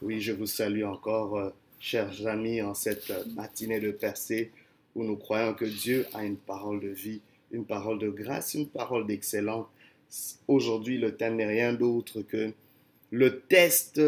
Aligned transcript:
Oui, 0.00 0.20
je 0.20 0.30
vous 0.30 0.46
salue 0.46 0.84
encore, 0.84 1.36
euh, 1.36 1.50
chers 1.80 2.24
amis, 2.28 2.62
en 2.62 2.72
cette 2.72 3.10
euh, 3.10 3.24
matinée 3.34 3.80
de 3.80 3.90
percée 3.90 4.52
où 4.94 5.02
nous 5.02 5.16
croyons 5.16 5.54
que 5.54 5.64
Dieu 5.64 6.06
a 6.14 6.24
une 6.24 6.36
parole 6.36 6.78
de 6.78 6.88
vie, 6.88 7.20
une 7.50 7.64
parole 7.64 7.98
de 7.98 8.08
grâce, 8.08 8.54
une 8.54 8.68
parole 8.68 9.08
d'excellence. 9.08 9.66
Aujourd'hui, 10.46 10.98
le 10.98 11.16
thème 11.16 11.34
n'est 11.34 11.46
rien 11.46 11.72
d'autre 11.72 12.22
que 12.22 12.52
le 13.10 13.40
test 13.40 14.00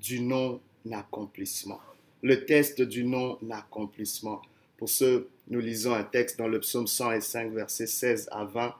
du 0.00 0.20
non-accomplissement. 0.20 1.80
Le 2.22 2.46
test 2.46 2.80
du 2.80 3.04
non-accomplissement. 3.04 4.40
Pour 4.78 4.88
ce, 4.88 5.26
nous 5.48 5.60
lisons 5.60 5.92
un 5.92 6.04
texte 6.04 6.38
dans 6.38 6.48
le 6.48 6.60
psaume 6.60 6.86
105, 6.86 7.52
versets 7.52 7.86
16 7.86 8.30
à 8.32 8.44
20. 8.46 8.74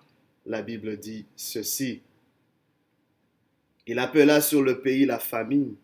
La 0.47 0.63
Bible 0.63 0.97
dit 0.97 1.27
ceci. 1.37 2.01
Il 3.87 3.99
appela 3.99 4.41
sur 4.41 4.63
le 4.63 4.81
pays 4.81 5.05
la 5.05 5.19
famine 5.19 5.75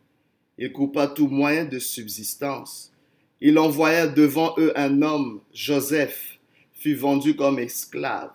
il 0.61 0.73
coupa 0.73 1.07
tout 1.07 1.27
moyen 1.27 1.65
de 1.65 1.79
subsistance. 1.79 2.93
Il 3.41 3.59
envoya 3.59 4.07
devant 4.07 4.55
eux 4.59 4.73
un 4.79 5.01
homme, 5.01 5.41
Joseph, 5.55 6.39
fut 6.75 6.95
vendu 6.95 7.35
comme 7.35 7.59
esclave. 7.59 8.35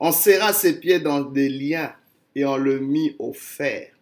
On 0.00 0.10
serra 0.10 0.54
ses 0.54 0.80
pieds 0.80 1.00
dans 1.00 1.20
des 1.20 1.50
liens 1.50 1.94
et 2.34 2.46
on 2.46 2.56
le 2.56 2.80
mit 2.80 3.14
au 3.18 3.34
fer. 3.34 3.92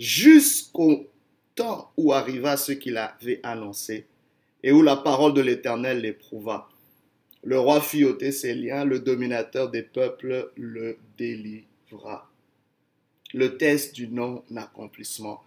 Jusqu'au 0.00 1.08
temps 1.54 1.92
où 1.96 2.12
arriva 2.12 2.56
ce 2.56 2.72
qu'il 2.72 2.96
avait 2.96 3.38
annoncé 3.44 4.06
et 4.64 4.72
où 4.72 4.82
la 4.82 4.96
parole 4.96 5.32
de 5.32 5.42
l'Éternel 5.42 6.00
l'éprouva. 6.00 6.68
Le 7.44 7.60
roi 7.60 7.80
fit 7.80 8.04
ôter 8.04 8.32
ses 8.32 8.54
liens, 8.54 8.84
le 8.84 8.98
dominateur 8.98 9.70
des 9.70 9.82
peuples 9.82 10.50
le 10.56 10.98
délivra. 11.16 12.28
Le 13.32 13.56
test 13.56 13.94
du 13.94 14.08
non-accomplissement. 14.08 15.44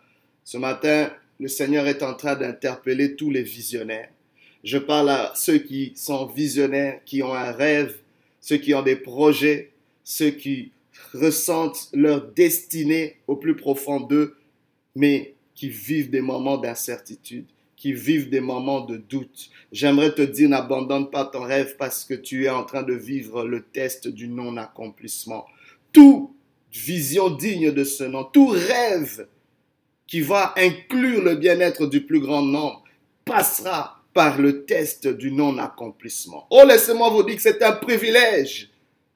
Ce 0.48 0.56
matin, 0.56 1.12
le 1.42 1.50
Seigneur 1.50 1.88
est 1.88 2.02
en 2.02 2.14
train 2.14 2.38
d'interpeller 2.38 3.18
tous 3.18 3.30
les 3.30 3.44
visionnaires. 3.44 4.08
Je 4.64 4.78
parle 4.78 5.10
à 5.10 5.34
ceux 5.36 5.58
qui 5.58 5.92
sont 5.98 6.26
visionnaires, 6.26 7.02
qui 7.04 7.22
ont 7.22 7.34
un 7.34 7.52
rêve, 7.52 7.98
ceux 8.39 8.56
qui 8.56 8.73
ont 8.73 8.81
des 8.81 8.95
projets, 8.95 9.73
ceux 10.06 10.30
qui 10.30 10.72
ressentent 11.14 11.89
leur 11.92 12.31
destinée 12.31 13.17
au 13.28 13.36
plus 13.36 13.58
profond 13.58 14.00
d'eux, 14.00 14.38
mais 14.95 15.36
qui 15.54 15.67
vivent 15.67 16.12
des 16.12 16.22
moments 16.22 16.58
d'incertitude, 16.58 17.48
qui 17.76 17.92
vivent 17.92 18.30
des 18.30 18.39
moments 18.39 18.86
de 18.86 18.95
doute. 18.95 19.50
J'aimerais 19.73 20.16
te 20.16 20.22
dire, 20.22 20.48
n'abandonne 20.48 21.09
pas 21.09 21.26
ton 21.26 21.42
rêve 21.42 21.76
parce 21.78 22.06
que 22.06 22.14
tu 22.14 22.45
es 22.45 22.50
en 22.50 22.64
train 22.64 22.84
de 22.84 22.94
vivre 22.94 23.44
le 23.44 23.64
test 23.64 24.08
du 24.08 24.30
non-accomplissement. 24.30 25.45
Toute 25.92 26.30
vision 26.72 27.32
digne 27.32 27.73
de 27.73 27.84
ce 27.84 28.06
nom, 28.06 28.23
tout 28.23 28.48
rêve 28.48 29.28
qui 30.08 30.22
va 30.22 30.53
inclure 30.58 31.22
le 31.22 31.36
bien-être 31.36 31.86
du 31.86 32.05
plus 32.05 32.19
grand 32.19 32.41
nombre 32.41 32.83
passera 33.25 34.02
par 34.14 34.39
le 34.39 34.66
test 34.66 35.08
du 35.08 35.31
non-accomplissement. 35.31 36.47
Oh, 36.49 36.64
laissez-moi 36.66 37.09
vous 37.09 37.23
dire 37.23 37.36
que 37.36 37.41
c'est 37.41 37.61
un 37.61 37.73
privilège 37.73 38.69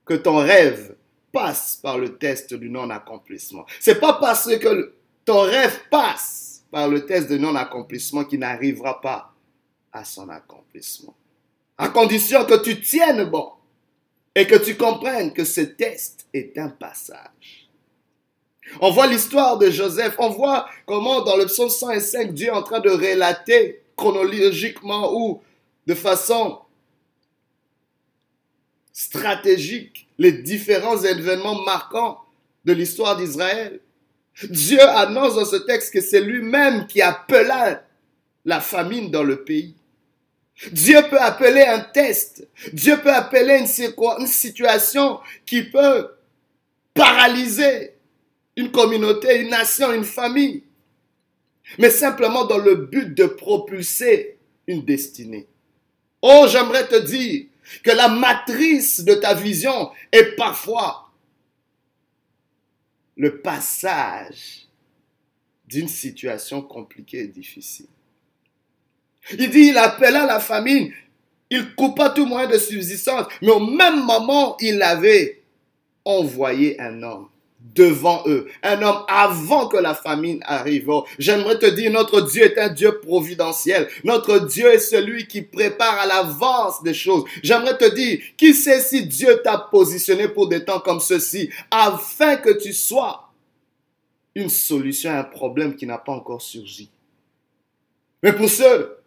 que 0.05 0.13
ton 0.13 0.37
rêve 0.37 0.95
passe 1.31 1.79
par 1.81 1.97
le 1.97 2.17
test 2.17 2.53
du 2.53 2.69
non-accomplissement. 2.69 3.65
C'est 3.79 3.99
pas 3.99 4.13
parce 4.13 4.55
que 4.57 4.93
ton 5.25 5.41
rêve 5.41 5.79
passe 5.89 6.63
par 6.69 6.87
le 6.87 7.05
test 7.05 7.31
du 7.31 7.39
non-accomplissement 7.39 8.25
qu'il 8.25 8.39
n'arrivera 8.39 9.01
pas 9.01 9.33
à 9.91 10.03
son 10.03 10.29
accomplissement. 10.29 11.15
À 11.77 11.89
condition 11.89 12.45
que 12.45 12.61
tu 12.61 12.79
tiennes 12.79 13.25
bon 13.25 13.51
et 14.35 14.45
que 14.45 14.55
tu 14.55 14.75
comprennes 14.75 15.33
que 15.33 15.43
ce 15.43 15.61
test 15.61 16.27
est 16.33 16.57
un 16.57 16.69
passage. 16.69 17.60
On 18.79 18.91
voit 18.91 19.07
l'histoire 19.07 19.57
de 19.57 19.69
Joseph, 19.69 20.15
on 20.19 20.29
voit 20.29 20.69
comment 20.85 21.21
dans 21.21 21.35
le 21.35 21.45
psaume 21.45 21.69
105, 21.69 22.33
Dieu 22.33 22.47
est 22.47 22.51
en 22.51 22.63
train 22.63 22.79
de 22.79 22.89
relater 22.89 23.81
chronologiquement 23.95 25.13
ou 25.13 25.41
de 25.87 25.93
façon 25.93 26.59
stratégique 28.93 30.07
les 30.17 30.31
différents 30.31 31.01
événements 31.01 31.63
marquants 31.63 32.19
de 32.65 32.73
l'histoire 32.73 33.17
d'Israël. 33.17 33.79
Dieu 34.43 34.81
annonce 34.81 35.35
dans 35.35 35.45
ce 35.45 35.55
texte 35.55 35.93
que 35.93 36.01
c'est 36.01 36.21
lui-même 36.21 36.87
qui 36.87 37.01
appela 37.01 37.83
la 38.45 38.59
famine 38.59 39.11
dans 39.11 39.23
le 39.23 39.43
pays. 39.43 39.75
Dieu 40.71 41.01
peut 41.09 41.19
appeler 41.19 41.63
un 41.63 41.79
test. 41.79 42.47
Dieu 42.73 42.97
peut 43.01 43.13
appeler 43.13 43.59
une, 43.59 44.27
situation 44.27 45.19
qui 45.45 45.63
peut 45.63 46.09
paralyser 46.93 47.95
une 48.55 48.71
communauté, 48.71 49.41
une 49.41 49.49
nation, 49.49 49.93
une 49.93 50.03
famille, 50.03 50.63
mais 51.77 51.89
simplement 51.89 52.45
dans 52.45 52.57
le 52.57 52.75
but 52.75 53.13
de 53.13 53.25
propulser 53.25 54.37
une 54.67 54.83
destinée. 54.83 55.47
Oh, 56.21 56.45
j'aimerais 56.49 56.87
te 56.87 56.95
dire 56.95 57.45
que 57.83 57.91
la 57.91 58.09
matrice 58.09 59.01
de 59.03 59.15
ta 59.15 59.33
vision 59.33 59.91
est 60.11 60.35
parfois 60.35 61.09
le 63.15 63.39
passage 63.39 64.67
d'une 65.65 65.87
situation 65.87 66.61
compliquée 66.61 67.21
et 67.21 67.27
difficile. 67.27 67.87
Il 69.37 69.49
dit, 69.49 69.67
il 69.67 69.77
appela 69.77 70.25
la 70.25 70.39
famine, 70.39 70.91
il 71.49 71.75
coupa 71.75 72.09
tout 72.09 72.25
moyen 72.25 72.49
de 72.49 72.57
subsistance, 72.57 73.27
mais 73.41 73.51
au 73.51 73.59
même 73.59 74.03
moment, 74.03 74.57
il 74.59 74.81
avait 74.81 75.41
envoyé 76.03 76.79
un 76.81 77.03
homme 77.03 77.29
devant 77.75 78.23
eux. 78.27 78.47
Un 78.63 78.81
homme 78.81 79.03
avant 79.07 79.67
que 79.67 79.77
la 79.77 79.93
famine 79.93 80.41
arrive. 80.45 80.89
Oh, 80.89 81.05
j'aimerais 81.17 81.57
te 81.57 81.67
dire, 81.67 81.91
notre 81.91 82.21
Dieu 82.21 82.43
est 82.43 82.57
un 82.57 82.69
Dieu 82.69 82.99
providentiel. 82.99 83.87
Notre 84.03 84.39
Dieu 84.39 84.67
est 84.67 84.79
celui 84.79 85.27
qui 85.27 85.41
prépare 85.41 85.99
à 85.99 86.05
l'avance 86.05 86.83
des 86.83 86.93
choses. 86.93 87.23
J'aimerais 87.43 87.77
te 87.77 87.93
dire, 87.93 88.19
qui 88.37 88.53
sait 88.53 88.81
si 88.81 89.05
Dieu 89.05 89.41
t'a 89.43 89.57
positionné 89.57 90.27
pour 90.27 90.47
des 90.47 90.65
temps 90.65 90.79
comme 90.79 90.99
ceci, 90.99 91.49
afin 91.69 92.37
que 92.37 92.61
tu 92.61 92.73
sois 92.73 93.31
une 94.35 94.49
solution 94.49 95.11
à 95.11 95.19
un 95.19 95.23
problème 95.23 95.75
qui 95.75 95.85
n'a 95.85 95.97
pas 95.97 96.13
encore 96.13 96.41
surgi. 96.41 96.89
Mais 98.23 98.33
pour 98.33 98.49
ceux, 98.49 98.97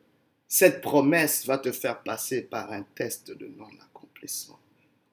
cette 0.49 0.81
promesse 0.81 1.47
va 1.47 1.59
te 1.59 1.73
faire 1.73 2.03
passer 2.03 2.43
par 2.43 2.73
un 2.73 2.83
test 2.95 3.31
de 3.31 3.47
non-accomplissement. 3.57 4.59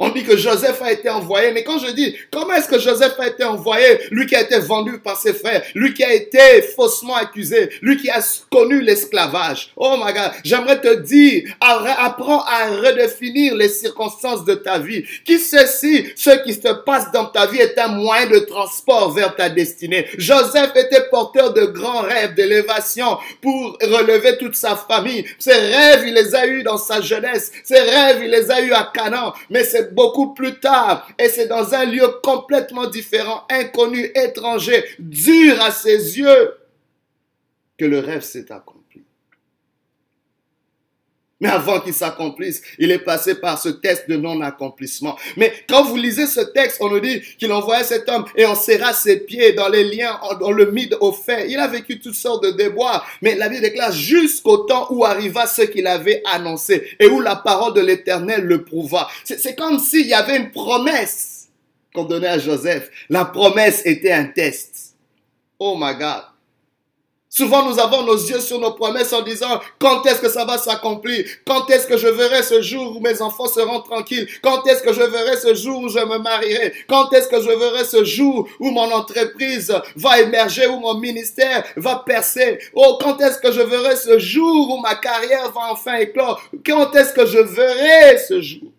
On 0.03 0.09
dit 0.09 0.23
que 0.23 0.35
Joseph 0.35 0.81
a 0.81 0.91
été 0.91 1.09
envoyé, 1.09 1.51
mais 1.51 1.63
quand 1.63 1.77
je 1.77 1.91
dis 1.91 2.15
comment 2.31 2.55
est-ce 2.55 2.67
que 2.67 2.79
Joseph 2.79 3.13
a 3.19 3.27
été 3.27 3.43
envoyé, 3.43 3.99
lui 4.09 4.25
qui 4.25 4.35
a 4.35 4.41
été 4.41 4.57
vendu 4.57 4.99
par 4.99 5.15
ses 5.15 5.31
frères, 5.31 5.61
lui 5.75 5.93
qui 5.93 6.03
a 6.03 6.11
été 6.11 6.63
faussement 6.75 7.13
accusé, 7.13 7.69
lui 7.83 7.97
qui 7.97 8.09
a 8.09 8.19
connu 8.49 8.81
l'esclavage. 8.81 9.71
Oh 9.75 9.97
my 10.03 10.11
God, 10.11 10.31
j'aimerais 10.43 10.81
te 10.81 11.01
dire, 11.01 11.53
apprends 11.59 12.43
à 12.45 12.71
redéfinir 12.71 13.53
les 13.53 13.69
circonstances 13.69 14.43
de 14.43 14.55
ta 14.55 14.79
vie. 14.79 15.03
Qui 15.23 15.37
si 15.37 15.57
ce 16.15 16.43
qui 16.43 16.53
se 16.55 16.73
passe 16.83 17.11
dans 17.11 17.25
ta 17.25 17.45
vie 17.45 17.59
est 17.59 17.77
un 17.77 17.89
moyen 17.89 18.25
de 18.25 18.39
transport 18.39 19.11
vers 19.11 19.35
ta 19.35 19.49
destinée? 19.49 20.07
Joseph 20.17 20.71
était 20.77 21.09
porteur 21.11 21.53
de 21.53 21.65
grands 21.65 22.01
rêves 22.01 22.33
d'élévation 22.33 23.19
pour 23.39 23.77
relever 23.79 24.39
toute 24.39 24.55
sa 24.55 24.75
famille. 24.75 25.25
Ses 25.37 25.53
rêves, 25.53 26.05
il 26.07 26.15
les 26.15 26.33
a 26.33 26.47
eus 26.47 26.63
dans 26.63 26.79
sa 26.79 27.01
jeunesse. 27.01 27.51
Ses 27.63 27.79
rêves, 27.79 28.21
il 28.23 28.31
les 28.31 28.49
a 28.49 28.61
eus 28.61 28.73
à 28.73 28.91
Canaan. 28.91 29.33
Mais 29.51 29.63
c'est 29.63 29.90
beaucoup 29.93 30.33
plus 30.33 30.59
tard. 30.59 31.07
Et 31.19 31.29
c'est 31.29 31.47
dans 31.47 31.73
un 31.73 31.85
lieu 31.85 32.07
complètement 32.23 32.87
différent, 32.87 33.43
inconnu, 33.49 34.11
étranger, 34.15 34.83
dur 34.99 35.61
à 35.61 35.71
ses 35.71 36.17
yeux, 36.17 36.53
que 37.77 37.85
le 37.85 37.99
rêve 37.99 38.21
s'est 38.21 38.51
accompli. 38.51 38.80
Mais 41.41 41.49
avant 41.49 41.79
qu'il 41.81 41.93
s'accomplisse, 41.93 42.61
il 42.77 42.91
est 42.91 42.99
passé 42.99 43.35
par 43.35 43.59
ce 43.59 43.69
test 43.69 44.07
de 44.07 44.15
non-accomplissement. 44.15 45.17
Mais 45.37 45.51
quand 45.67 45.83
vous 45.83 45.97
lisez 45.97 46.27
ce 46.27 46.39
texte, 46.39 46.77
on 46.79 46.89
nous 46.89 46.99
dit 46.99 47.21
qu'il 47.39 47.51
envoyait 47.51 47.83
cet 47.83 48.07
homme 48.09 48.25
et 48.35 48.45
on 48.45 48.55
serra 48.55 48.93
ses 48.93 49.19
pieds 49.19 49.53
dans 49.53 49.67
les 49.67 49.83
liens, 49.83 50.19
on, 50.41 50.51
le 50.51 50.71
mit 50.71 50.89
au 50.99 51.11
fait. 51.11 51.49
Il 51.49 51.57
a 51.57 51.67
vécu 51.67 51.99
toutes 51.99 52.15
sortes 52.15 52.43
de 52.43 52.51
déboires. 52.51 53.05
Mais 53.23 53.35
la 53.35 53.49
Bible 53.49 53.63
déclare 53.63 53.91
jusqu'au 53.91 54.57
temps 54.57 54.87
où 54.91 55.03
arriva 55.03 55.47
ce 55.47 55.63
qu'il 55.63 55.87
avait 55.87 56.21
annoncé 56.31 56.87
et 56.99 57.07
où 57.07 57.19
la 57.19 57.35
parole 57.35 57.73
de 57.73 57.81
l'éternel 57.81 58.43
le 58.43 58.63
prouva. 58.63 59.09
C'est 59.23 59.55
comme 59.55 59.79
s'il 59.79 60.07
y 60.07 60.13
avait 60.13 60.37
une 60.37 60.51
promesse 60.51 61.49
qu'on 61.93 62.03
donnait 62.03 62.27
à 62.27 62.39
Joseph. 62.39 62.89
La 63.09 63.25
promesse 63.25 63.81
était 63.85 64.11
un 64.11 64.25
test. 64.25 64.95
Oh 65.57 65.75
my 65.77 65.95
God. 65.95 66.30
Souvent, 67.33 67.63
nous 67.63 67.79
avons 67.79 68.03
nos 68.03 68.17
yeux 68.17 68.41
sur 68.41 68.59
nos 68.59 68.73
promesses 68.73 69.13
en 69.13 69.21
disant, 69.21 69.61
quand 69.79 70.05
est-ce 70.05 70.19
que 70.19 70.27
ça 70.27 70.43
va 70.43 70.57
s'accomplir? 70.57 71.25
Quand 71.47 71.69
est-ce 71.69 71.87
que 71.87 71.95
je 71.95 72.09
verrai 72.09 72.43
ce 72.43 72.61
jour 72.61 72.97
où 72.97 72.99
mes 72.99 73.21
enfants 73.21 73.47
seront 73.47 73.79
tranquilles? 73.79 74.27
Quand 74.41 74.67
est-ce 74.67 74.83
que 74.83 74.91
je 74.91 75.01
verrai 75.01 75.37
ce 75.37 75.55
jour 75.55 75.81
où 75.81 75.87
je 75.87 75.99
me 75.99 76.17
marierai? 76.17 76.73
Quand 76.89 77.09
est-ce 77.13 77.29
que 77.29 77.41
je 77.41 77.49
verrai 77.49 77.85
ce 77.85 78.03
jour 78.03 78.49
où 78.59 78.69
mon 78.71 78.91
entreprise 78.91 79.73
va 79.95 80.19
émerger, 80.19 80.67
où 80.67 80.81
mon 80.81 80.95
ministère 80.95 81.63
va 81.77 82.03
percer? 82.05 82.59
Oh, 82.73 82.97
quand 83.01 83.21
est-ce 83.21 83.39
que 83.39 83.53
je 83.53 83.61
verrai 83.61 83.95
ce 83.95 84.19
jour 84.19 84.69
où 84.69 84.81
ma 84.81 84.95
carrière 84.95 85.49
va 85.51 85.71
enfin 85.71 85.95
éclore? 85.99 86.41
Quand 86.65 86.93
est-ce 86.97 87.13
que 87.13 87.25
je 87.25 87.39
verrai 87.39 88.17
ce 88.17 88.41
jour? 88.41 88.70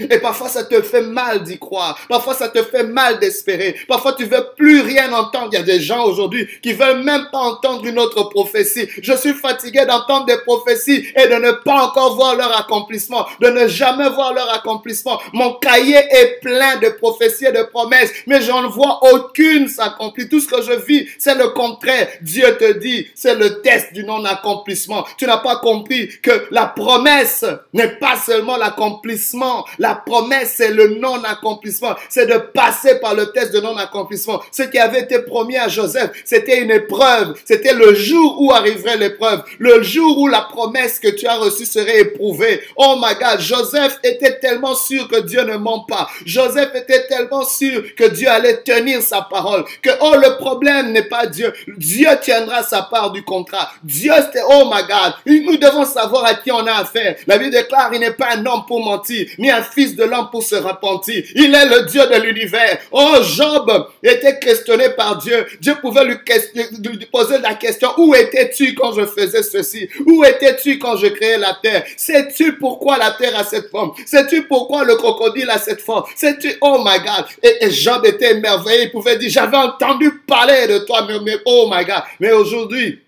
Et 0.00 0.18
parfois, 0.18 0.48
ça 0.48 0.64
te 0.64 0.82
fait 0.82 1.02
mal 1.02 1.44
d'y 1.44 1.56
croire. 1.56 1.96
Parfois, 2.08 2.34
ça 2.34 2.48
te 2.48 2.60
fait 2.64 2.82
mal 2.82 3.20
d'espérer. 3.20 3.76
Parfois, 3.86 4.14
tu 4.14 4.24
veux 4.24 4.44
plus 4.56 4.80
rien 4.80 5.12
entendre. 5.12 5.50
Il 5.52 5.54
y 5.54 5.62
a 5.62 5.62
des 5.62 5.80
gens 5.80 6.04
aujourd'hui 6.04 6.48
qui 6.62 6.72
veulent 6.72 7.04
même 7.04 7.28
pas 7.30 7.38
entendre 7.38 7.86
une 7.86 8.00
autre 8.00 8.24
prophétie. 8.24 8.88
Je 9.00 9.12
suis 9.12 9.34
fatigué 9.34 9.86
d'entendre 9.86 10.26
des 10.26 10.38
prophéties 10.38 11.06
et 11.14 11.28
de 11.28 11.36
ne 11.36 11.52
pas 11.52 11.84
encore 11.84 12.16
voir 12.16 12.34
leur 12.34 12.58
accomplissement, 12.58 13.24
de 13.40 13.46
ne 13.48 13.68
jamais 13.68 14.08
voir 14.10 14.34
leur 14.34 14.52
accomplissement. 14.52 15.20
Mon 15.32 15.52
cahier 15.54 16.00
est 16.10 16.40
plein 16.40 16.76
de 16.78 16.88
prophéties 16.88 17.46
et 17.46 17.52
de 17.52 17.62
promesses, 17.62 18.10
mais 18.26 18.42
je 18.42 18.50
ne 18.50 18.66
vois 18.66 18.98
aucune 19.12 19.68
s'accomplir. 19.68 20.28
Tout 20.28 20.40
ce 20.40 20.48
que 20.48 20.60
je 20.60 20.72
vis, 20.72 21.06
c'est 21.18 21.36
le 21.36 21.50
contraire. 21.50 22.08
Dieu 22.20 22.56
te 22.58 22.72
dit, 22.78 23.06
c'est 23.14 23.36
le 23.36 23.62
test 23.62 23.92
du 23.92 24.02
non-accomplissement. 24.02 25.04
Tu 25.16 25.26
n'as 25.26 25.38
pas 25.38 25.58
compris 25.58 26.08
que 26.20 26.48
la 26.50 26.66
promesse 26.66 27.44
n'est 27.72 27.96
pas 27.96 28.16
seulement 28.16 28.56
l'accomplissement 28.56 29.64
la 29.84 29.94
promesse, 29.94 30.54
c'est 30.56 30.70
le 30.70 30.98
non-accomplissement. 30.98 31.94
C'est 32.08 32.26
de 32.26 32.38
passer 32.38 32.98
par 33.00 33.14
le 33.14 33.26
test 33.32 33.52
de 33.52 33.60
non-accomplissement. 33.60 34.40
Ce 34.50 34.62
qui 34.62 34.78
avait 34.78 35.00
été 35.00 35.18
promis 35.18 35.58
à 35.58 35.68
Joseph, 35.68 36.10
c'était 36.24 36.62
une 36.62 36.70
épreuve. 36.70 37.34
C'était 37.44 37.74
le 37.74 37.92
jour 37.94 38.40
où 38.40 38.50
arriverait 38.50 38.96
l'épreuve. 38.96 39.42
Le 39.58 39.82
jour 39.82 40.18
où 40.18 40.26
la 40.26 40.40
promesse 40.40 40.98
que 40.98 41.08
tu 41.08 41.26
as 41.26 41.36
reçue 41.36 41.66
serait 41.66 42.00
éprouvée. 42.00 42.62
Oh 42.76 42.96
my 42.98 43.14
God, 43.14 43.40
Joseph 43.40 43.98
était 44.02 44.38
tellement 44.38 44.74
sûr 44.74 45.06
que 45.06 45.20
Dieu 45.20 45.42
ne 45.42 45.58
ment 45.58 45.84
pas. 45.86 46.08
Joseph 46.24 46.70
était 46.74 47.06
tellement 47.06 47.44
sûr 47.44 47.94
que 47.94 48.04
Dieu 48.04 48.28
allait 48.28 48.62
tenir 48.62 49.02
sa 49.02 49.20
parole. 49.20 49.64
Que, 49.82 49.90
oh, 50.00 50.14
le 50.16 50.38
problème 50.38 50.92
n'est 50.92 51.10
pas 51.10 51.26
Dieu. 51.26 51.52
Dieu 51.76 52.08
tiendra 52.22 52.62
sa 52.62 52.82
part 52.82 53.10
du 53.12 53.22
contrat. 53.22 53.70
Dieu, 53.82 54.12
c'était, 54.24 54.46
oh 54.48 54.70
my 54.72 54.82
God. 54.88 55.12
Nous 55.26 55.58
devons 55.58 55.84
savoir 55.84 56.24
à 56.24 56.34
qui 56.34 56.50
on 56.50 56.66
a 56.66 56.72
affaire. 56.72 57.16
La 57.26 57.36
Bible 57.36 57.50
déclare, 57.50 57.90
il 57.92 58.00
n'est 58.00 58.12
pas 58.12 58.30
un 58.34 58.46
homme 58.46 58.64
pour 58.66 58.82
mentir, 58.82 59.28
ni 59.38 59.50
un 59.50 59.62
fils 59.74 59.96
de 59.96 60.04
l'homme 60.04 60.28
pour 60.30 60.42
se 60.42 60.54
repentir. 60.54 61.24
Il 61.34 61.54
est 61.54 61.66
le 61.66 61.86
Dieu 61.86 62.02
de 62.06 62.22
l'univers. 62.22 62.78
Oh, 62.92 63.16
Job 63.22 63.70
était 64.02 64.38
questionné 64.38 64.90
par 64.96 65.18
Dieu. 65.18 65.46
Dieu 65.60 65.74
pouvait 65.80 66.04
lui, 66.04 66.16
lui 66.54 67.06
poser 67.06 67.38
la 67.38 67.54
question, 67.54 67.90
où 67.98 68.14
étais-tu 68.14 68.74
quand 68.74 68.92
je 68.92 69.06
faisais 69.06 69.42
ceci? 69.42 69.88
Où 70.06 70.24
étais-tu 70.24 70.78
quand 70.78 70.96
je 70.96 71.06
créais 71.06 71.38
la 71.38 71.56
terre? 71.62 71.84
Sais-tu 71.96 72.56
pourquoi 72.58 72.98
la 72.98 73.12
terre 73.12 73.38
a 73.38 73.44
cette 73.44 73.70
forme? 73.70 73.92
Sais-tu 74.06 74.46
pourquoi 74.46 74.84
le 74.84 74.96
crocodile 74.96 75.50
a 75.50 75.58
cette 75.58 75.80
forme? 75.80 76.04
Sais-tu, 76.14 76.52
oh 76.60 76.82
my 76.84 76.98
God? 76.98 77.24
Et, 77.42 77.70
Job 77.70 78.04
était 78.04 78.32
émerveillé. 78.32 78.84
Il 78.84 78.90
pouvait 78.90 79.16
dire, 79.16 79.30
j'avais 79.30 79.56
entendu 79.56 80.10
parler 80.26 80.66
de 80.66 80.78
toi, 80.78 81.06
mais, 81.24 81.36
oh 81.44 81.68
my 81.72 81.84
God. 81.84 82.02
Mais 82.20 82.32
aujourd'hui, 82.32 83.00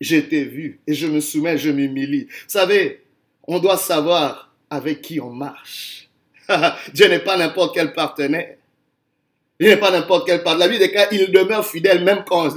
été 0.00 0.44
vu 0.44 0.80
et 0.86 0.94
je 0.94 1.06
me 1.06 1.20
soumets, 1.20 1.58
je 1.58 1.70
m'humilie. 1.70 2.24
Vous 2.24 2.48
savez, 2.48 3.02
on 3.46 3.58
doit 3.58 3.76
savoir 3.76 4.45
avec 4.70 5.02
qui 5.02 5.20
on 5.20 5.30
marche. 5.30 6.08
Dieu 6.92 7.08
n'est 7.08 7.20
pas 7.20 7.36
n'importe 7.36 7.74
quel 7.74 7.92
partenaire. 7.92 8.56
Il 9.58 9.68
n'est 9.68 9.76
pas 9.76 9.90
n'importe 9.90 10.26
quel 10.26 10.42
partenaire. 10.42 10.68
La 10.68 10.72
vie 10.72 10.78
des 10.78 10.90
cas, 10.90 11.08
il 11.10 11.30
demeure 11.30 11.66
fidèle 11.66 12.04
même 12.04 12.24
quand 12.26 12.48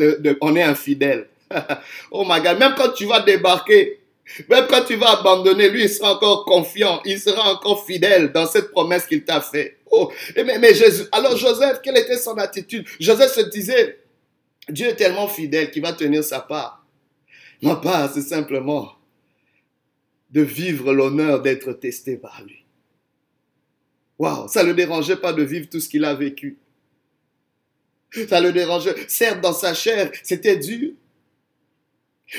on 0.42 0.56
est 0.56 0.64
infidèle. 0.64 1.28
oh 2.12 2.26
my 2.28 2.42
God, 2.42 2.60
même 2.60 2.76
quand 2.78 2.92
tu 2.92 3.06
vas 3.06 3.22
débarquer, 3.22 4.00
même 4.48 4.68
quand 4.70 4.84
tu 4.86 4.96
vas 4.96 5.20
abandonner, 5.20 5.70
lui, 5.70 5.84
il 5.84 5.90
sera 5.90 6.14
encore 6.14 6.46
confiant, 6.46 7.02
il 7.06 7.20
sera 7.20 7.52
encore 7.54 7.86
fidèle 7.86 8.32
dans 8.32 8.46
cette 8.46 8.70
promesse 8.72 9.06
qu'il 9.06 9.24
t'a 9.24 9.42
fait. 9.42 9.78
Oh, 9.90 10.12
mais, 10.36 10.60
mais 10.60 10.76
Jésus, 10.76 11.06
alors 11.12 11.36
Joseph, 11.36 11.80
quelle 11.82 11.98
était 11.98 12.18
son 12.18 12.38
attitude? 12.38 12.86
Joseph 13.00 13.32
se 13.32 13.42
disait, 13.42 14.00
Dieu 14.68 14.88
est 14.88 14.96
tellement 14.96 15.28
fidèle 15.28 15.72
qu'il 15.72 15.82
va 15.82 15.94
tenir 15.94 16.24
sa 16.24 16.42
part. 16.42 16.86
Ma 17.62 17.76
part, 17.76 18.12
c'est 18.14 18.22
simplement 18.22 18.94
de 20.32 20.42
vivre 20.42 20.94
l'honneur 20.94 21.42
d'être 21.42 21.74
testé 21.74 22.18
par 22.18 22.44
lui. 22.44 22.66
Waouh, 24.20 24.48
ça 24.48 24.64
ne 24.64 24.70
le 24.70 24.74
dérangeait 24.74 25.16
pas 25.16 25.34
de 25.34 25.44
vivre 25.44 25.70
tout 25.70 25.80
ce 25.80 25.90
qu'il 25.90 26.06
a 26.06 26.14
vécu. 26.14 26.58
Ça 28.28 28.42
le 28.42 28.52
dérangeait. 28.52 28.96
Certes, 29.08 29.42
dans 29.42 29.54
sa 29.54 29.74
chair, 29.74 30.12
c'était 30.24 30.58
dur. 30.58 30.92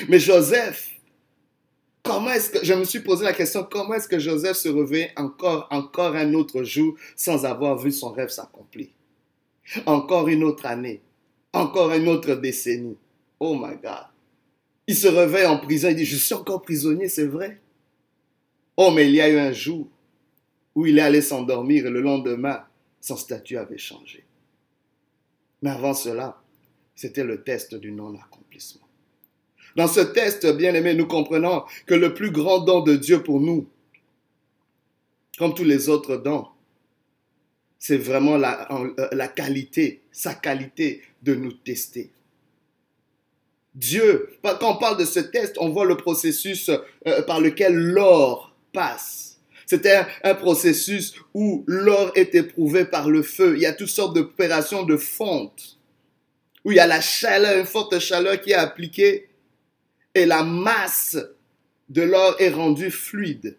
Mais 0.08 0.18
Joseph, 0.18 1.00
comment 2.02 2.30
est-ce 2.30 2.50
que, 2.50 2.64
je 2.64 2.74
me 2.74 2.84
suis 2.84 3.00
posé 3.00 3.24
la 3.24 3.32
question, 3.32 3.66
comment 3.68 3.94
est-ce 3.94 4.08
que 4.08 4.18
Joseph 4.18 4.56
se 4.56 4.68
réveille 4.68 5.10
encore, 5.16 5.66
encore 5.70 6.14
un 6.14 6.34
autre 6.34 6.62
jour 6.62 6.96
sans 7.16 7.44
avoir 7.44 7.78
vu 7.78 7.90
son 7.92 8.12
rêve 8.12 8.28
s'accomplir? 8.28 8.88
Encore 9.86 10.28
une 10.28 10.44
autre 10.44 10.66
année, 10.66 11.00
encore 11.52 11.92
une 11.92 12.08
autre 12.08 12.34
décennie. 12.34 12.96
Oh 13.38 13.54
my 13.54 13.76
God. 13.76 14.06
Il 14.86 14.96
se 14.96 15.08
réveille 15.08 15.46
en 15.46 15.58
prison, 15.58 15.88
il 15.88 15.96
dit, 15.96 16.04
je 16.04 16.16
suis 16.16 16.34
encore 16.34 16.62
prisonnier, 16.62 17.08
c'est 17.08 17.26
vrai. 17.26 17.60
Oh, 18.82 18.90
mais 18.90 19.10
il 19.10 19.14
y 19.14 19.20
a 19.20 19.28
eu 19.28 19.38
un 19.38 19.52
jour 19.52 19.86
où 20.74 20.86
il 20.86 20.98
est 20.98 21.02
allé 21.02 21.20
s'endormir 21.20 21.84
et 21.84 21.90
le 21.90 22.00
lendemain, 22.00 22.64
son 22.98 23.14
statut 23.14 23.58
avait 23.58 23.76
changé. 23.76 24.24
Mais 25.60 25.68
avant 25.68 25.92
cela, 25.92 26.40
c'était 26.94 27.24
le 27.24 27.42
test 27.42 27.74
du 27.74 27.92
non-accomplissement. 27.92 28.88
Dans 29.76 29.86
ce 29.86 30.00
test, 30.00 30.46
bien 30.56 30.72
aimé, 30.72 30.94
nous 30.94 31.06
comprenons 31.06 31.64
que 31.84 31.92
le 31.92 32.14
plus 32.14 32.30
grand 32.30 32.60
don 32.60 32.80
de 32.80 32.96
Dieu 32.96 33.22
pour 33.22 33.38
nous, 33.38 33.68
comme 35.36 35.52
tous 35.52 35.64
les 35.64 35.90
autres 35.90 36.16
dons, 36.16 36.46
c'est 37.78 37.98
vraiment 37.98 38.38
la, 38.38 38.66
la, 39.12 39.28
qualité, 39.28 40.00
sa 40.10 40.34
qualité 40.34 41.02
de 41.20 41.34
nous 41.34 41.52
tester. 41.52 42.12
Dieu, 43.74 44.30
quand 44.42 44.62
on 44.62 44.78
parle 44.78 44.96
de 44.96 45.04
ce 45.04 45.20
test, 45.20 45.56
on 45.58 45.68
voit 45.68 45.84
le 45.84 45.98
processus 45.98 46.70
euh, 47.06 47.22
par 47.24 47.42
lequel 47.42 47.74
l'or 47.74 48.49
passe. 48.72 49.38
C'était 49.66 50.04
un, 50.24 50.34
processus 50.34 51.14
où 51.32 51.62
l'or 51.66 52.10
est 52.16 52.34
éprouvé 52.34 52.84
par 52.84 53.08
le 53.08 53.22
feu. 53.22 53.54
Il 53.56 53.62
y 53.62 53.66
a 53.66 53.72
toutes 53.72 53.88
sortes 53.88 54.16
d'opérations 54.16 54.82
de 54.82 54.96
fonte, 54.96 55.78
où 56.64 56.72
il 56.72 56.76
y 56.76 56.80
a 56.80 56.88
la 56.88 57.00
chaleur, 57.00 57.56
une 57.56 57.66
forte 57.66 57.98
chaleur 58.00 58.40
qui 58.40 58.50
est 58.50 58.54
appliquée, 58.54 59.28
et 60.14 60.26
la 60.26 60.42
masse 60.42 61.16
de 61.88 62.02
l'or 62.02 62.34
est 62.40 62.50
rendue 62.50 62.90
fluide. 62.90 63.56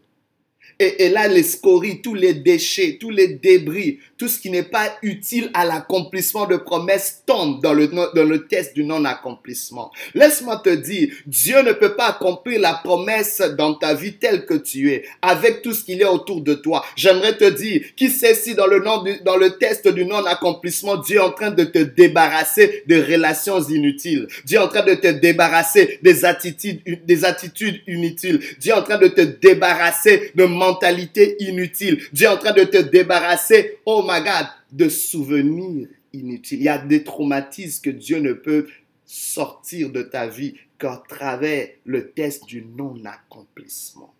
Et, 0.83 1.09
là, 1.09 1.27
les 1.27 1.43
scories, 1.43 2.01
tous 2.01 2.15
les 2.15 2.33
déchets, 2.33 2.97
tous 2.99 3.11
les 3.11 3.27
débris, 3.27 3.99
tout 4.17 4.27
ce 4.27 4.39
qui 4.39 4.49
n'est 4.49 4.63
pas 4.63 4.97
utile 5.03 5.51
à 5.53 5.63
l'accomplissement 5.63 6.47
de 6.47 6.57
promesses 6.57 7.21
tombe 7.23 7.61
dans 7.61 7.73
le, 7.73 7.85
dans 7.87 8.23
le 8.23 8.47
test 8.47 8.73
du 8.73 8.83
non-accomplissement. 8.83 9.91
Laisse-moi 10.15 10.57
te 10.57 10.69
dire, 10.69 11.13
Dieu 11.27 11.61
ne 11.61 11.73
peut 11.73 11.95
pas 11.95 12.07
accomplir 12.07 12.59
la 12.59 12.73
promesse 12.73 13.43
dans 13.59 13.75
ta 13.75 13.93
vie 13.93 14.13
telle 14.13 14.47
que 14.47 14.55
tu 14.55 14.91
es, 14.91 15.03
avec 15.21 15.61
tout 15.61 15.73
ce 15.73 15.83
qu'il 15.83 15.99
y 15.99 16.03
a 16.03 16.11
autour 16.11 16.41
de 16.41 16.55
toi. 16.55 16.83
J'aimerais 16.95 17.37
te 17.37 17.47
dire, 17.47 17.83
qui 17.95 18.09
sait 18.09 18.33
si 18.33 18.55
dans 18.55 18.65
le, 18.65 18.81
dans 19.23 19.37
le 19.37 19.49
test 19.59 19.87
du 19.87 20.03
non-accomplissement, 20.03 20.97
Dieu 20.97 21.17
est 21.17 21.19
en 21.19 21.31
train 21.31 21.51
de 21.51 21.63
te 21.63 21.77
débarrasser 21.77 22.83
de 22.87 22.95
relations 22.95 23.61
inutiles. 23.61 24.27
Dieu 24.45 24.57
est 24.57 24.63
en 24.63 24.67
train 24.67 24.83
de 24.83 24.95
te 24.95 25.07
débarrasser 25.07 25.99
des 26.01 26.25
attitudes, 26.25 26.81
des 27.05 27.23
attitudes 27.23 27.81
inutiles. 27.87 28.39
Dieu 28.59 28.71
est 28.71 28.77
en 28.77 28.81
train 28.81 28.97
de 28.97 29.09
te 29.09 29.21
débarrasser 29.21 30.31
de 30.33 30.45
mentalité 30.71 31.35
inutile. 31.43 32.01
Dieu 32.13 32.25
est 32.25 32.29
en 32.29 32.37
train 32.37 32.53
de 32.53 32.63
te 32.63 32.77
débarrasser, 32.77 33.79
oh 33.85 34.03
my 34.07 34.21
God, 34.21 34.47
de 34.71 34.89
souvenirs 34.89 35.87
inutiles. 36.13 36.59
Il 36.59 36.63
y 36.63 36.69
a 36.69 36.77
des 36.77 37.03
traumatismes 37.03 37.81
que 37.81 37.89
Dieu 37.89 38.19
ne 38.19 38.33
peut 38.33 38.67
sortir 39.05 39.91
de 39.91 40.03
ta 40.03 40.27
vie 40.27 40.55
qu'à 40.79 41.03
travers 41.07 41.69
le 41.85 42.11
test 42.11 42.45
du 42.45 42.63
non-accomplissement. 42.63 44.13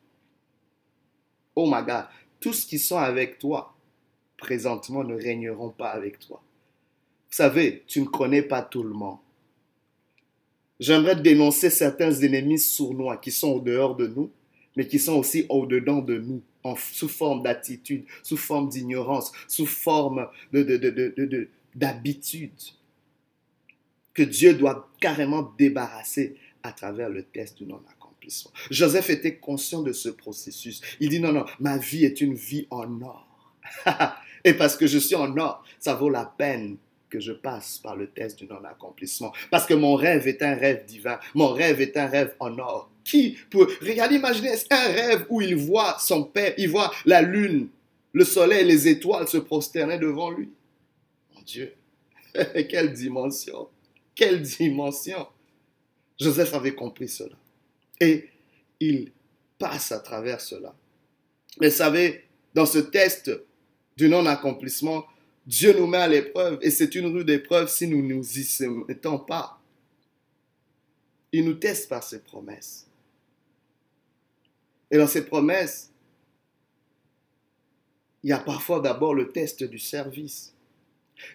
Oh 1.56 1.66
my 1.66 1.84
God, 1.84 2.06
tous 2.40 2.54
ceux 2.54 2.68
qui 2.68 2.80
sont 2.80 2.98
avec 2.98 3.40
toi 3.40 3.74
présentement 4.38 5.04
ne 5.04 5.16
régneront 5.16 5.70
pas 5.70 5.90
avec 5.90 6.20
toi. 6.20 6.42
Vous 7.30 7.36
savez, 7.36 7.84
tu 7.88 8.02
ne 8.02 8.06
connais 8.06 8.42
pas 8.42 8.62
tout 8.62 8.84
le 8.84 8.94
monde. 8.94 9.18
J'aimerais 10.80 11.16
dénoncer 11.16 11.70
certains 11.70 12.12
ennemis 12.12 12.60
sournois 12.60 13.18
qui 13.18 13.32
sont 13.32 13.52
au 13.52 13.60
dehors 13.60 13.96
de 13.96 14.08
nous 14.08 14.32
mais 14.76 14.88
qui 14.88 15.00
sont 15.00 15.16
aussi 15.16 15.46
au-dedans 15.50 16.00
de 16.00 16.18
nous, 16.18 16.42
sous 16.78 17.10
forme 17.10 17.44
d'attitude, 17.44 18.06
sous 18.24 18.38
forme 18.38 18.70
d'ignorance, 18.70 19.32
sous 19.48 19.66
forme 19.66 20.28
d'habitude, 21.76 22.52
que 24.14 24.24
Dieu 24.24 24.54
doit 24.54 24.90
carrément 25.00 25.54
débarrasser 25.58 26.36
à 26.64 26.72
travers 26.72 27.10
le 27.10 27.24
test 27.24 27.58
du 27.58 27.66
non-accomplissement. 27.66 28.52
Joseph 28.70 29.10
était 29.10 29.38
conscient 29.38 29.82
de 29.82 29.94
ce 29.94 30.10
processus. 30.10 30.82
Il 31.00 31.10
dit, 31.10 31.20
non, 31.20 31.32
non, 31.32 31.46
ma 31.60 31.78
vie 31.78 32.06
est 32.06 32.22
une 32.22 32.36
vie 32.36 32.68
en 32.70 33.02
or. 33.02 33.28
Et 34.44 34.54
parce 34.54 34.76
que 34.76 34.88
je 34.88 34.98
suis 34.98 35.16
en 35.16 35.36
or, 35.38 35.64
ça 35.80 35.96
vaut 35.96 36.10
la 36.10 36.26
peine 36.26 36.78
que 37.10 37.20
je 37.20 37.32
passe 37.32 37.80
par 37.80 37.96
le 37.96 38.08
test 38.08 38.40
du 38.40 38.46
non-accomplissement. 38.46 39.34
Parce 39.50 39.66
que 39.66 39.74
mon 39.74 39.96
rêve 39.96 40.28
est 40.28 40.42
un 40.42 40.56
rêve 40.56 40.86
divin. 40.86 41.20
Mon 41.36 41.50
rêve 41.50 41.82
est 41.82 41.98
un 41.98 42.08
rêve 42.08 42.36
en 42.40 42.58
or. 42.58 42.91
Qui 43.04 43.38
peut... 43.50 43.68
Regardez, 43.82 44.16
imaginez 44.16 44.54
un 44.70 44.88
rêve 44.88 45.26
où 45.30 45.42
il 45.42 45.56
voit 45.56 45.98
son 46.00 46.24
père, 46.24 46.54
il 46.58 46.70
voit 46.70 46.92
la 47.06 47.22
lune, 47.22 47.70
le 48.14 48.26
soleil, 48.26 48.66
les 48.66 48.88
étoiles 48.88 49.28
se 49.28 49.38
prosterner 49.38 49.98
devant 49.98 50.30
lui? 50.30 50.50
Mon 51.34 51.42
Dieu, 51.42 51.74
quelle 52.70 52.94
dimension, 52.94 53.68
quelle 54.16 54.42
dimension. 54.42 55.28
Joseph 56.20 56.54
avait 56.54 56.76
compris 56.76 57.08
cela. 57.08 57.36
Et 58.00 58.30
il 58.80 59.12
passe 59.58 59.92
à 59.92 60.00
travers 60.00 60.42
cela. 60.42 60.76
Mais 61.60 61.70
savez, 61.70 62.26
dans 62.54 62.66
ce 62.66 62.80
test 62.80 63.32
du 63.98 64.08
non-accomplissement, 64.08 65.06
Dieu 65.46 65.74
nous 65.78 65.88
met 65.88 65.98
à 65.98 66.08
l'épreuve 66.08 66.60
et 66.62 66.70
c'est 66.70 66.94
une 66.96 67.08
rude 67.08 67.30
épreuve 67.30 67.70
si 67.70 67.88
nous 67.88 68.02
ne 68.02 68.14
nous 68.16 68.40
y 68.40 68.68
mettons 68.88 69.18
pas. 69.18 69.60
Il 71.32 71.46
nous 71.46 71.56
teste 71.56 71.90
par 71.90 72.04
ses 72.04 72.20
promesses. 72.20 72.88
Et 74.92 74.98
dans 74.98 75.08
ses 75.08 75.26
promesses, 75.26 75.92
il 78.24 78.30
y 78.30 78.34
a 78.34 78.40
parfois 78.40 78.80
d'abord 78.80 79.16
le 79.16 79.30
test 79.30 79.64
du 79.64 79.80
service. 79.80 80.54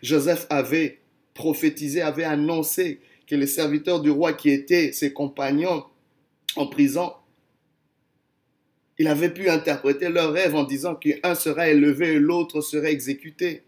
Joseph 0.03 0.47
avait 0.51 1.01
prophétisé, 1.35 2.03
avait 2.03 2.25
annoncé 2.25 3.01
que 3.27 3.35
les 3.35 3.47
serviteurs 3.47 4.01
du 4.01 4.11
roi 4.11 4.35
qui 4.35 4.51
étaient 4.51 4.93
ses 4.93 5.13
compagnons 5.13 5.85
en 6.55 6.67
prison, 6.67 7.13
il 8.99 9.09
avait 9.09 9.33
pu 9.33 9.49
interpréter 9.49 10.09
leur 10.09 10.33
rêve 10.33 10.55
en 10.55 10.65
disant 10.65 10.95
qu'un 10.95 11.35
sera 11.35 11.69
élevé 11.69 12.15
et 12.15 12.19
l'autre 12.19 12.61
serait 12.61 12.93
exécuté. 12.93 13.63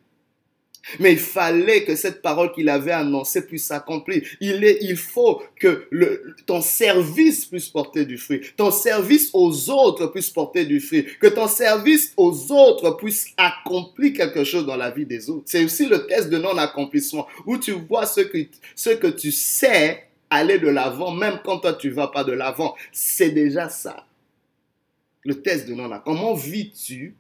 Mais 0.98 1.12
il 1.12 1.18
fallait 1.18 1.84
que 1.84 1.96
cette 1.96 2.22
parole 2.22 2.52
qu'il 2.52 2.68
avait 2.68 2.92
annoncée 2.92 3.46
puisse 3.46 3.66
s'accomplir. 3.66 4.22
Il, 4.40 4.64
est, 4.64 4.78
il 4.82 4.96
faut 4.96 5.42
que 5.56 5.88
ton 6.46 6.60
service 6.60 7.46
puisse 7.46 7.68
porter 7.68 8.04
du 8.04 8.18
fruit. 8.18 8.40
Ton 8.56 8.70
service 8.70 9.30
aux 9.32 9.70
autres 9.70 10.06
puisse 10.08 10.30
porter 10.30 10.64
du 10.64 10.80
fruit. 10.80 11.06
Que 11.20 11.28
ton 11.28 11.48
service 11.48 12.12
aux 12.16 12.52
autres 12.52 12.96
puisse 12.96 13.28
accomplir 13.36 14.14
quelque 14.14 14.44
chose 14.44 14.66
dans 14.66 14.76
la 14.76 14.90
vie 14.90 15.06
des 15.06 15.30
autres. 15.30 15.44
C'est 15.46 15.64
aussi 15.64 15.86
le 15.86 16.06
test 16.06 16.30
de 16.30 16.38
non-accomplissement 16.38 17.26
où 17.46 17.58
tu 17.58 17.72
vois 17.72 18.06
ce 18.06 18.20
que, 18.20 18.94
que 18.94 19.06
tu 19.08 19.30
sais 19.30 20.04
aller 20.30 20.58
de 20.58 20.68
l'avant, 20.68 21.10
même 21.10 21.40
quand 21.44 21.58
toi 21.58 21.72
tu 21.72 21.90
vas 21.90 22.08
pas 22.08 22.24
de 22.24 22.32
l'avant. 22.32 22.74
C'est 22.92 23.30
déjà 23.30 23.68
ça. 23.68 24.06
Le 25.24 25.40
test 25.42 25.68
de 25.68 25.74
non-accomplissement. 25.74 26.04
Comment 26.04 26.34
vis-tu 26.34 27.14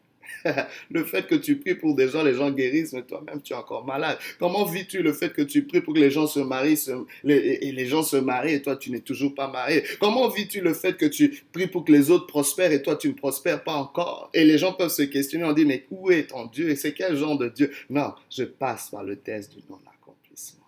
le 0.90 1.04
fait 1.04 1.26
que 1.26 1.34
tu 1.34 1.56
pries 1.56 1.74
pour 1.74 1.94
des 1.94 2.08
gens, 2.08 2.22
les 2.22 2.34
gens 2.34 2.50
guérissent, 2.50 2.92
mais 2.92 3.02
toi-même 3.02 3.40
tu 3.42 3.52
es 3.52 3.56
encore 3.56 3.84
malade. 3.84 4.18
Comment 4.38 4.64
vis-tu 4.64 5.02
le 5.02 5.12
fait 5.12 5.32
que 5.32 5.42
tu 5.42 5.64
pries 5.64 5.80
pour 5.80 5.94
que 5.94 6.00
les 6.00 6.10
gens 6.10 6.26
se 6.26 6.40
marient 6.40 6.78
et 7.24 7.72
les 7.72 7.86
gens 7.86 8.02
se 8.02 8.16
marient 8.16 8.54
et 8.54 8.62
toi 8.62 8.76
tu 8.76 8.90
n'es 8.90 9.00
toujours 9.00 9.34
pas 9.34 9.48
marié? 9.48 9.82
Comment 10.00 10.28
vis-tu 10.28 10.60
le 10.60 10.74
fait 10.74 10.96
que 10.96 11.06
tu 11.06 11.42
pries 11.52 11.66
pour 11.66 11.84
que 11.84 11.92
les 11.92 12.10
autres 12.10 12.26
prospèrent 12.26 12.72
et 12.72 12.82
toi 12.82 12.96
tu 12.96 13.08
ne 13.08 13.14
prospères 13.14 13.64
pas 13.64 13.74
encore? 13.74 14.30
Et 14.34 14.44
les 14.44 14.58
gens 14.58 14.72
peuvent 14.72 14.90
se 14.90 15.02
questionner, 15.02 15.44
on 15.44 15.52
dit 15.52 15.64
mais 15.64 15.86
où 15.90 16.10
est 16.10 16.28
ton 16.28 16.46
Dieu? 16.46 16.70
Et 16.70 16.76
c'est 16.76 16.92
quel 16.92 17.16
genre 17.16 17.38
de 17.38 17.48
Dieu? 17.48 17.72
Non, 17.90 18.12
je 18.30 18.44
passe 18.44 18.90
par 18.90 19.04
le 19.04 19.16
test 19.16 19.52
du 19.52 19.58
non-accomplissement. 19.68 20.66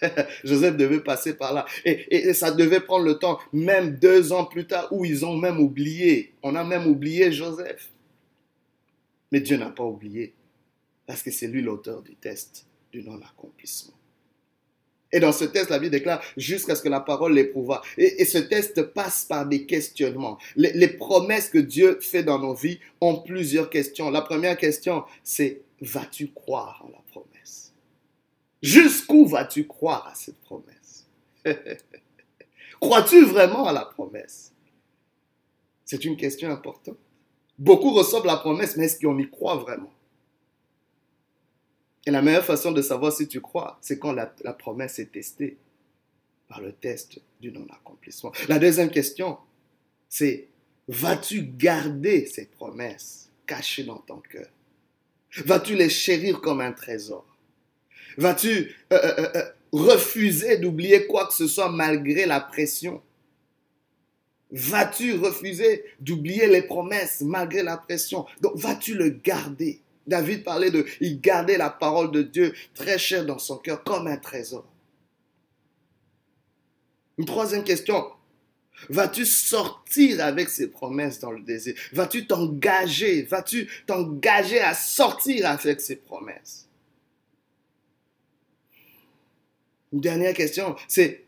Joseph 0.44 0.76
devait 0.76 1.00
passer 1.00 1.34
par 1.34 1.52
là. 1.52 1.66
Et, 1.84 2.28
et, 2.28 2.34
ça 2.34 2.50
devait 2.50 2.80
prendre 2.80 3.04
le 3.04 3.18
temps, 3.18 3.38
même 3.52 3.96
deux 3.96 4.32
ans 4.32 4.44
plus 4.44 4.66
tard, 4.66 4.88
où 4.90 5.04
ils 5.04 5.24
ont 5.24 5.36
même 5.36 5.60
oublié. 5.60 6.32
On 6.42 6.54
a 6.54 6.64
même 6.64 6.86
oublié 6.86 7.32
Joseph. 7.32 7.90
Mais 9.30 9.40
Dieu 9.40 9.56
n'a 9.56 9.70
pas 9.70 9.84
oublié, 9.84 10.34
parce 11.06 11.22
que 11.22 11.30
c'est 11.30 11.46
lui 11.46 11.62
l'auteur 11.62 12.02
du 12.02 12.16
test 12.16 12.66
du 12.92 13.02
non-accomplissement. 13.02 13.94
Et 15.12 15.18
dans 15.18 15.32
ce 15.32 15.44
test, 15.44 15.70
la 15.70 15.78
Bible 15.78 15.90
déclare 15.90 16.22
jusqu'à 16.36 16.76
ce 16.76 16.82
que 16.82 16.88
la 16.88 17.00
parole 17.00 17.34
l'éprouva. 17.34 17.82
Et, 17.98 18.22
et, 18.22 18.24
ce 18.24 18.38
test 18.38 18.80
passe 18.82 19.24
par 19.24 19.44
des 19.46 19.66
questionnements. 19.66 20.38
Les, 20.54 20.72
les, 20.72 20.88
promesses 20.88 21.48
que 21.48 21.58
Dieu 21.58 21.98
fait 22.00 22.22
dans 22.22 22.38
nos 22.38 22.54
vies 22.54 22.78
ont 23.00 23.16
plusieurs 23.16 23.70
questions. 23.70 24.10
La 24.10 24.22
première 24.22 24.56
question, 24.56 25.02
c'est 25.24 25.62
vas-tu 25.80 26.30
croire 26.30 26.84
à 26.86 26.92
la 26.92 27.02
promesse? 27.10 27.72
Jusqu'où 28.62 29.26
vas-tu 29.26 29.66
croire 29.66 30.06
à 30.06 30.14
cette 30.14 30.40
promesse? 30.40 31.06
Crois-tu 32.80 33.24
vraiment 33.24 33.66
à 33.66 33.72
la 33.72 33.84
promesse? 33.84 34.52
C'est 35.84 36.04
une 36.04 36.16
question 36.16 36.50
importante. 36.50 36.96
Beaucoup 37.60 37.92
reçoivent 37.92 38.24
la 38.24 38.38
promesse, 38.38 38.78
mais 38.78 38.86
est-ce 38.86 38.98
qu'on 38.98 39.18
y 39.18 39.28
croit 39.28 39.56
vraiment? 39.56 39.92
Et 42.06 42.10
la 42.10 42.22
meilleure 42.22 42.44
façon 42.44 42.72
de 42.72 42.80
savoir 42.80 43.12
si 43.12 43.28
tu 43.28 43.42
crois, 43.42 43.78
c'est 43.82 43.98
quand 43.98 44.12
la, 44.12 44.26
promesse 44.54 44.98
est 44.98 45.12
testée 45.12 45.58
par 46.48 46.62
le 46.62 46.72
test 46.72 47.20
du 47.38 47.52
non-accomplissement. 47.52 48.32
La 48.48 48.58
deuxième 48.58 48.90
question, 48.90 49.36
c'est 50.08 50.48
vas-tu 50.88 51.42
garder 51.42 52.24
ces 52.24 52.46
promesses 52.46 53.30
cachées 53.46 53.84
dans 53.84 53.98
ton 53.98 54.20
cœur? 54.20 54.48
Vas-tu 55.44 55.76
les 55.76 55.90
chérir 55.90 56.40
comme 56.40 56.62
un 56.62 56.72
trésor? 56.72 57.26
Vas-tu 58.16 58.74
euh, 58.90 58.96
euh, 58.96 59.28
euh, 59.36 59.44
refuser 59.70 60.56
d'oublier 60.56 61.06
quoi 61.06 61.26
que 61.26 61.34
ce 61.34 61.46
soit 61.46 61.70
malgré 61.70 62.24
la 62.24 62.40
pression? 62.40 63.02
Vas-tu 64.52 65.14
refuser 65.14 65.84
d'oublier 66.00 66.46
les 66.46 66.62
promesses 66.62 67.20
malgré 67.20 67.62
la 67.62 67.76
pression? 67.76 68.26
Donc 68.40 68.56
vas-tu 68.56 68.94
le 68.94 69.10
garder? 69.10 69.80
David 70.06 70.42
parlait 70.42 70.70
de, 70.70 70.84
il 71.00 71.20
gardait 71.20 71.58
la 71.58 71.70
parole 71.70 72.10
de 72.10 72.22
Dieu 72.22 72.52
très 72.74 72.98
chère 72.98 73.24
dans 73.24 73.38
son 73.38 73.58
cœur 73.58 73.84
comme 73.84 74.06
un 74.06 74.16
trésor. 74.16 74.64
Une 77.18 77.26
troisième 77.26 77.64
question, 77.64 78.04
Vas-tu 78.88 79.26
sortir 79.26 80.24
avec 80.24 80.48
ces 80.48 80.70
promesses 80.70 81.20
dans 81.20 81.32
le 81.32 81.42
désir? 81.42 81.74
Vas-tu 81.92 82.26
t'engager? 82.26 83.22
Vas-tu 83.22 83.68
t'engager 83.86 84.60
à 84.60 84.74
sortir 84.74 85.46
avec 85.46 85.80
ces 85.80 85.96
promesses? 85.96 86.66
Une 89.92 90.00
dernière 90.00 90.34
question, 90.34 90.76
c'est 90.88 91.24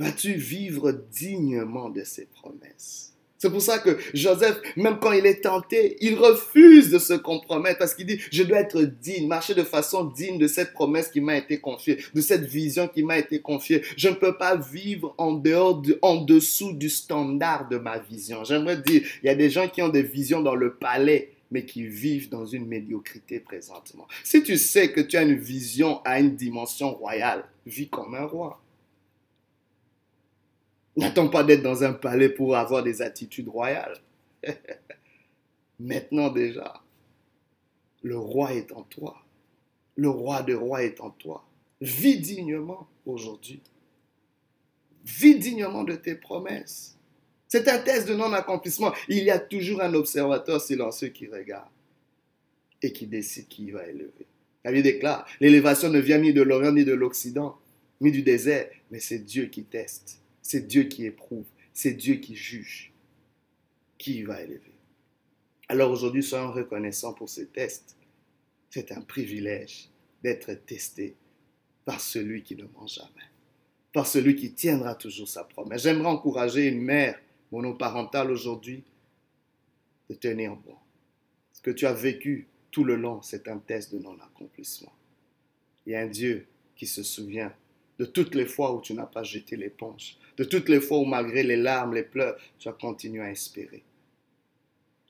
vas-tu 0.00 0.32
vivre 0.32 0.92
dignement 1.12 1.90
de 1.90 2.02
ses 2.04 2.26
promesses? 2.26 3.12
C'est 3.36 3.50
pour 3.50 3.62
ça 3.62 3.78
que 3.78 3.96
Joseph, 4.12 4.60
même 4.76 4.98
quand 5.00 5.12
il 5.12 5.24
est 5.24 5.42
tenté, 5.42 5.96
il 6.00 6.14
refuse 6.14 6.90
de 6.90 6.98
se 6.98 7.14
compromettre 7.14 7.78
parce 7.78 7.94
qu'il 7.94 8.04
dit, 8.04 8.20
je 8.30 8.42
dois 8.42 8.60
être 8.60 8.82
digne, 8.82 9.28
marcher 9.28 9.54
de 9.54 9.62
façon 9.62 10.04
digne 10.04 10.38
de 10.38 10.46
cette 10.46 10.74
promesse 10.74 11.08
qui 11.08 11.22
m'a 11.22 11.38
été 11.38 11.58
confiée, 11.58 11.98
de 12.14 12.20
cette 12.20 12.44
vision 12.44 12.86
qui 12.86 13.02
m'a 13.02 13.16
été 13.16 13.40
confiée. 13.40 13.82
Je 13.96 14.10
ne 14.10 14.14
peux 14.14 14.36
pas 14.36 14.56
vivre 14.56 15.14
en 15.16 15.32
dehors, 15.32 15.82
en 16.02 16.16
dessous 16.16 16.74
du 16.74 16.90
standard 16.90 17.68
de 17.68 17.78
ma 17.78 17.98
vision. 17.98 18.44
J'aimerais 18.44 18.76
dire, 18.76 19.02
il 19.22 19.26
y 19.26 19.30
a 19.30 19.34
des 19.34 19.48
gens 19.48 19.68
qui 19.68 19.80
ont 19.80 19.88
des 19.88 20.02
visions 20.02 20.42
dans 20.42 20.54
le 20.54 20.74
palais 20.74 21.32
mais 21.50 21.64
qui 21.64 21.84
vivent 21.84 22.28
dans 22.28 22.46
une 22.46 22.66
médiocrité 22.66 23.40
présentement. 23.40 24.06
Si 24.22 24.42
tu 24.42 24.56
sais 24.56 24.92
que 24.92 25.00
tu 25.00 25.16
as 25.16 25.22
une 25.22 25.34
vision 25.34 26.00
à 26.04 26.20
une 26.20 26.36
dimension 26.36 26.92
royale, 26.92 27.44
vis 27.66 27.88
comme 27.88 28.14
un 28.14 28.24
roi. 28.24 28.60
N'attends 30.96 31.28
pas 31.28 31.44
d'être 31.44 31.62
dans 31.62 31.84
un 31.84 31.92
palais 31.92 32.28
pour 32.28 32.56
avoir 32.56 32.82
des 32.82 33.02
attitudes 33.02 33.48
royales. 33.48 33.98
Maintenant 35.80 36.30
déjà, 36.30 36.82
le 38.02 38.18
roi 38.18 38.54
est 38.54 38.72
en 38.72 38.82
toi. 38.82 39.22
Le 39.96 40.08
roi 40.08 40.42
de 40.42 40.54
rois 40.54 40.82
est 40.82 41.00
en 41.00 41.10
toi. 41.10 41.44
Vis 41.80 42.18
dignement 42.18 42.88
aujourd'hui. 43.06 43.62
Vis 45.04 45.38
dignement 45.38 45.84
de 45.84 45.94
tes 45.94 46.14
promesses. 46.14 46.96
C'est 47.48 47.68
un 47.68 47.78
test 47.78 48.08
de 48.08 48.14
non-accomplissement. 48.14 48.92
Il 49.08 49.24
y 49.24 49.30
a 49.30 49.38
toujours 49.38 49.80
un 49.80 49.94
observateur 49.94 50.60
silencieux 50.60 51.08
qui 51.08 51.26
regarde 51.26 51.68
et 52.82 52.92
qui 52.92 53.06
décide 53.06 53.48
qui 53.48 53.70
va 53.70 53.86
élever. 53.86 54.26
La 54.64 54.72
Bible 54.72 54.84
déclare, 54.84 55.26
l'élévation 55.40 55.88
ne 55.88 55.98
vient 55.98 56.18
ni 56.18 56.32
de 56.32 56.42
l'Orient 56.42 56.72
ni 56.72 56.84
de 56.84 56.92
l'Occident, 56.92 57.58
ni 58.00 58.12
du 58.12 58.22
désert, 58.22 58.68
mais 58.90 59.00
c'est 59.00 59.18
Dieu 59.18 59.46
qui 59.46 59.64
teste. 59.64 60.20
C'est 60.42 60.66
Dieu 60.66 60.84
qui 60.84 61.06
éprouve. 61.06 61.46
C'est 61.72 61.92
Dieu 61.92 62.16
qui 62.16 62.34
juge. 62.34 62.92
Qui 63.98 64.22
va 64.22 64.42
élever. 64.42 64.74
Alors 65.68 65.90
aujourd'hui, 65.90 66.22
soyons 66.22 66.52
reconnaissants 66.52 67.14
pour 67.14 67.28
ces 67.28 67.46
tests. 67.46 67.96
C'est 68.70 68.92
un 68.92 69.00
privilège 69.02 69.88
d'être 70.22 70.52
testé 70.52 71.16
par 71.84 72.00
celui 72.00 72.42
qui 72.42 72.56
ne 72.56 72.64
ment 72.64 72.86
jamais. 72.86 73.08
Par 73.92 74.06
celui 74.06 74.36
qui 74.36 74.52
tiendra 74.52 74.94
toujours 74.94 75.28
sa 75.28 75.44
promesse. 75.44 75.82
J'aimerais 75.82 76.08
encourager 76.08 76.66
une 76.66 76.80
mère 76.80 77.20
monoparentale 77.50 78.30
aujourd'hui 78.30 78.84
de 80.08 80.14
tenir 80.14 80.56
bon. 80.56 80.76
Ce 81.52 81.60
que 81.60 81.70
tu 81.70 81.86
as 81.86 81.92
vécu 81.92 82.48
tout 82.70 82.84
le 82.84 82.96
long, 82.96 83.22
c'est 83.22 83.48
un 83.48 83.58
test 83.58 83.92
de 83.92 83.98
non-accomplissement. 83.98 84.92
Il 85.86 85.92
y 85.92 85.96
a 85.96 86.00
un 86.00 86.06
Dieu 86.06 86.46
qui 86.76 86.86
se 86.86 87.02
souvient 87.02 87.52
de 88.00 88.06
toutes 88.06 88.34
les 88.34 88.46
fois 88.46 88.74
où 88.74 88.80
tu 88.80 88.94
n'as 88.94 89.04
pas 89.04 89.22
jeté 89.22 89.56
l'éponge, 89.56 90.16
de 90.38 90.44
toutes 90.44 90.70
les 90.70 90.80
fois 90.80 91.00
où 91.00 91.04
malgré 91.04 91.42
les 91.42 91.58
larmes, 91.58 91.92
les 91.92 92.02
pleurs, 92.02 92.34
tu 92.58 92.66
as 92.66 92.72
continué 92.72 93.20
à 93.20 93.30
espérer. 93.30 93.82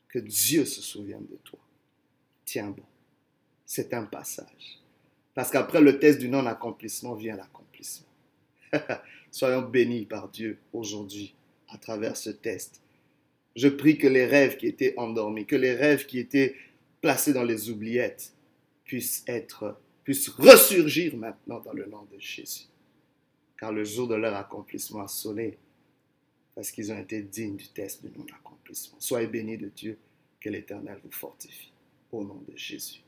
Que 0.09 0.19
Dieu 0.19 0.65
se 0.65 0.81
souvienne 0.81 1.25
de 1.25 1.37
toi. 1.37 1.59
Tiens 2.43 2.71
bon, 2.71 2.83
c'est 3.65 3.93
un 3.93 4.03
passage. 4.03 4.81
Parce 5.33 5.49
qu'après 5.49 5.79
le 5.79 5.99
test 5.99 6.19
du 6.19 6.27
non-accomplissement 6.27 7.15
vient 7.15 7.37
l'accomplissement. 7.37 8.09
Soyons 9.31 9.61
bénis 9.61 10.05
par 10.05 10.27
Dieu 10.27 10.59
aujourd'hui 10.73 11.33
à 11.69 11.77
travers 11.77 12.17
ce 12.17 12.29
test. 12.29 12.81
Je 13.55 13.69
prie 13.69 13.97
que 13.97 14.07
les 14.07 14.25
rêves 14.25 14.57
qui 14.57 14.67
étaient 14.67 14.95
endormis, 14.97 15.45
que 15.45 15.55
les 15.55 15.75
rêves 15.75 16.05
qui 16.05 16.19
étaient 16.19 16.57
placés 16.99 17.31
dans 17.31 17.45
les 17.45 17.69
oubliettes 17.69 18.33
puissent 18.83 19.23
être, 19.27 19.79
puissent 20.03 20.27
ressurgir 20.27 21.15
maintenant 21.15 21.61
dans 21.61 21.71
le 21.71 21.85
nom 21.85 22.05
de 22.11 22.19
Jésus 22.19 22.67
car 23.61 23.71
le 23.71 23.83
jour 23.83 24.07
de 24.07 24.15
leur 24.15 24.35
accomplissement 24.35 25.03
a 25.03 25.07
sonné, 25.07 25.59
parce 26.55 26.71
qu'ils 26.71 26.91
ont 26.91 26.97
été 26.97 27.21
dignes 27.21 27.57
du 27.57 27.67
test 27.67 28.03
de 28.03 28.09
non-accomplissement. 28.09 28.97
Soyez 28.99 29.27
bénis 29.27 29.59
de 29.59 29.69
Dieu 29.69 29.99
Que 30.39 30.49
l'Éternel 30.49 30.99
vous 31.03 31.11
fortifie. 31.11 31.71
Au 32.11 32.23
nom 32.23 32.41
de 32.47 32.57
Jésus. 32.57 33.03